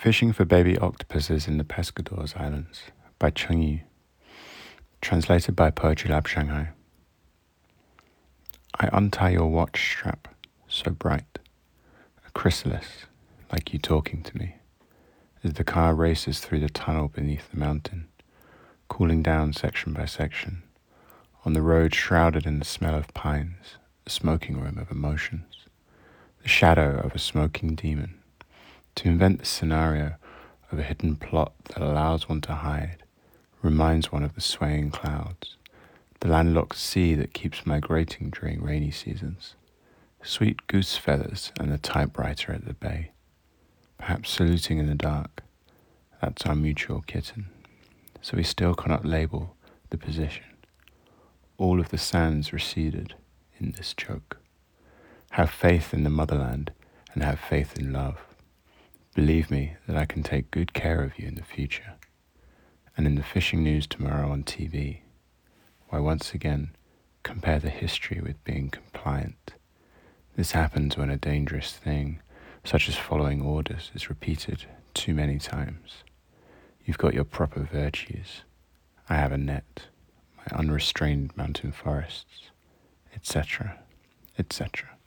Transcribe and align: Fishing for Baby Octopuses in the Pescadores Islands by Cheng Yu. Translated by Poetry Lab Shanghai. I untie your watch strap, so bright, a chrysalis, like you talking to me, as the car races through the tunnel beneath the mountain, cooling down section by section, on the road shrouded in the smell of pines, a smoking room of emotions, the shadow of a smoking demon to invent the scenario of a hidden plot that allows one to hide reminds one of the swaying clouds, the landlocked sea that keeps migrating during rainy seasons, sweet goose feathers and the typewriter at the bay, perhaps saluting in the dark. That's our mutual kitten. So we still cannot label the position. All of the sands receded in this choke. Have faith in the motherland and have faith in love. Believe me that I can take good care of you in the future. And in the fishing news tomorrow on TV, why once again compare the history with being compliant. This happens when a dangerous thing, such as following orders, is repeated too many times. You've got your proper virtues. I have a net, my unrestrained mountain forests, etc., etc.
Fishing 0.00 0.32
for 0.32 0.44
Baby 0.44 0.78
Octopuses 0.78 1.48
in 1.48 1.58
the 1.58 1.64
Pescadores 1.64 2.36
Islands 2.36 2.82
by 3.18 3.30
Cheng 3.30 3.60
Yu. 3.60 3.80
Translated 5.00 5.56
by 5.56 5.72
Poetry 5.72 6.08
Lab 6.08 6.28
Shanghai. 6.28 6.68
I 8.78 8.90
untie 8.92 9.30
your 9.30 9.48
watch 9.48 9.90
strap, 9.90 10.28
so 10.68 10.92
bright, 10.92 11.40
a 12.24 12.30
chrysalis, 12.30 13.06
like 13.50 13.72
you 13.72 13.80
talking 13.80 14.22
to 14.22 14.38
me, 14.38 14.54
as 15.42 15.54
the 15.54 15.64
car 15.64 15.96
races 15.96 16.38
through 16.38 16.60
the 16.60 16.68
tunnel 16.68 17.08
beneath 17.08 17.50
the 17.50 17.58
mountain, 17.58 18.06
cooling 18.86 19.20
down 19.20 19.52
section 19.52 19.94
by 19.94 20.04
section, 20.04 20.62
on 21.44 21.54
the 21.54 21.62
road 21.62 21.92
shrouded 21.92 22.46
in 22.46 22.60
the 22.60 22.64
smell 22.64 22.94
of 22.94 23.12
pines, 23.14 23.78
a 24.06 24.10
smoking 24.10 24.60
room 24.60 24.78
of 24.78 24.92
emotions, 24.92 25.66
the 26.44 26.48
shadow 26.48 27.00
of 27.04 27.16
a 27.16 27.18
smoking 27.18 27.74
demon 27.74 28.18
to 28.98 29.08
invent 29.08 29.38
the 29.38 29.46
scenario 29.46 30.16
of 30.72 30.78
a 30.80 30.82
hidden 30.82 31.14
plot 31.14 31.52
that 31.66 31.80
allows 31.80 32.28
one 32.28 32.40
to 32.40 32.52
hide 32.52 33.04
reminds 33.62 34.10
one 34.10 34.24
of 34.24 34.34
the 34.34 34.40
swaying 34.40 34.90
clouds, 34.90 35.56
the 36.18 36.26
landlocked 36.26 36.76
sea 36.76 37.14
that 37.14 37.32
keeps 37.32 37.64
migrating 37.64 38.28
during 38.30 38.60
rainy 38.60 38.90
seasons, 38.90 39.54
sweet 40.20 40.66
goose 40.66 40.96
feathers 40.96 41.52
and 41.60 41.70
the 41.70 41.78
typewriter 41.78 42.52
at 42.52 42.64
the 42.64 42.74
bay, 42.74 43.12
perhaps 43.98 44.30
saluting 44.30 44.78
in 44.78 44.88
the 44.88 44.96
dark. 44.96 45.44
That's 46.20 46.44
our 46.44 46.56
mutual 46.56 47.02
kitten. 47.02 47.50
So 48.20 48.36
we 48.36 48.42
still 48.42 48.74
cannot 48.74 49.04
label 49.04 49.54
the 49.90 49.98
position. 49.98 50.42
All 51.56 51.78
of 51.78 51.90
the 51.90 51.98
sands 51.98 52.52
receded 52.52 53.14
in 53.60 53.70
this 53.76 53.94
choke. 53.94 54.38
Have 55.32 55.50
faith 55.50 55.94
in 55.94 56.02
the 56.02 56.10
motherland 56.10 56.72
and 57.14 57.22
have 57.22 57.38
faith 57.38 57.78
in 57.78 57.92
love. 57.92 58.27
Believe 59.14 59.50
me 59.50 59.74
that 59.86 59.96
I 59.96 60.04
can 60.04 60.22
take 60.22 60.50
good 60.50 60.72
care 60.72 61.02
of 61.02 61.18
you 61.18 61.26
in 61.26 61.34
the 61.34 61.42
future. 61.42 61.94
And 62.96 63.06
in 63.06 63.14
the 63.14 63.22
fishing 63.22 63.62
news 63.62 63.86
tomorrow 63.86 64.30
on 64.30 64.44
TV, 64.44 65.00
why 65.88 65.98
once 65.98 66.34
again 66.34 66.76
compare 67.22 67.58
the 67.58 67.70
history 67.70 68.20
with 68.20 68.42
being 68.44 68.70
compliant. 68.70 69.54
This 70.36 70.52
happens 70.52 70.96
when 70.96 71.10
a 71.10 71.16
dangerous 71.16 71.72
thing, 71.72 72.20
such 72.64 72.88
as 72.88 72.96
following 72.96 73.42
orders, 73.42 73.90
is 73.94 74.08
repeated 74.08 74.66
too 74.94 75.14
many 75.14 75.38
times. 75.38 76.04
You've 76.84 76.98
got 76.98 77.14
your 77.14 77.24
proper 77.24 77.60
virtues. 77.60 78.42
I 79.08 79.14
have 79.14 79.32
a 79.32 79.38
net, 79.38 79.88
my 80.36 80.58
unrestrained 80.58 81.36
mountain 81.36 81.72
forests, 81.72 82.50
etc., 83.14 83.78
etc. 84.38 84.97